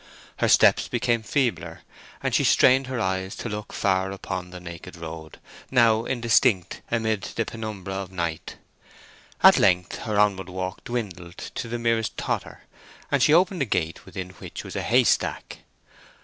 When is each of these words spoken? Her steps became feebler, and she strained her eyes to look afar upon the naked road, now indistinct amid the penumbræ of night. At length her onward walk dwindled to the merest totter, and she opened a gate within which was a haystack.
Her 0.37 0.47
steps 0.47 0.87
became 0.87 1.21
feebler, 1.21 1.81
and 2.23 2.33
she 2.33 2.43
strained 2.43 2.87
her 2.87 2.99
eyes 2.99 3.35
to 3.35 3.47
look 3.49 3.71
afar 3.71 4.09
upon 4.11 4.49
the 4.49 4.59
naked 4.59 4.95
road, 4.95 5.39
now 5.69 6.05
indistinct 6.05 6.81
amid 6.89 7.21
the 7.35 7.45
penumbræ 7.45 7.91
of 8.01 8.11
night. 8.11 8.55
At 9.43 9.59
length 9.59 9.97
her 9.99 10.19
onward 10.19 10.49
walk 10.49 10.83
dwindled 10.85 11.37
to 11.37 11.67
the 11.67 11.77
merest 11.77 12.17
totter, 12.17 12.63
and 13.11 13.21
she 13.21 13.31
opened 13.31 13.61
a 13.61 13.65
gate 13.65 14.03
within 14.03 14.31
which 14.31 14.63
was 14.63 14.75
a 14.75 14.81
haystack. 14.81 15.59